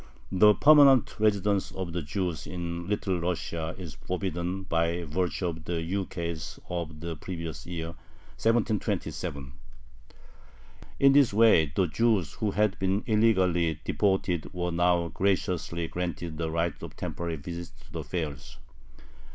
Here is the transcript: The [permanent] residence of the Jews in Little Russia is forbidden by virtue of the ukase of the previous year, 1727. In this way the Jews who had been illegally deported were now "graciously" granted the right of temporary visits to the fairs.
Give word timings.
The 0.31 0.55
[permanent] 0.55 1.19
residence 1.19 1.69
of 1.71 1.93
the 1.93 2.01
Jews 2.01 2.47
in 2.47 2.87
Little 2.87 3.19
Russia 3.19 3.75
is 3.77 3.93
forbidden 3.93 4.63
by 4.63 5.03
virtue 5.03 5.45
of 5.49 5.65
the 5.65 5.79
ukase 5.83 6.57
of 6.69 7.01
the 7.01 7.15
previous 7.15 7.67
year, 7.67 7.89
1727. 8.41 9.51
In 10.99 11.11
this 11.13 11.31
way 11.35 11.71
the 11.75 11.85
Jews 11.85 12.33
who 12.33 12.49
had 12.49 12.79
been 12.79 13.03
illegally 13.05 13.79
deported 13.83 14.51
were 14.51 14.71
now 14.71 15.09
"graciously" 15.09 15.87
granted 15.87 16.39
the 16.39 16.49
right 16.49 16.81
of 16.81 16.95
temporary 16.97 17.35
visits 17.35 17.71
to 17.81 17.91
the 17.91 18.03
fairs. 18.03 18.57